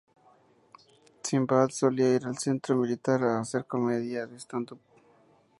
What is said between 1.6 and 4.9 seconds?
solía ir al centro militar a hacer comedia de Stand-Up.